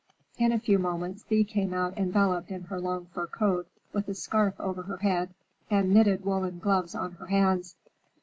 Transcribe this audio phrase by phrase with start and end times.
[0.39, 4.15] In a few moments Thea came out enveloped in her long fur coat with a
[4.15, 5.35] scarf over her head
[5.69, 7.75] and knitted woolen gloves on her hands.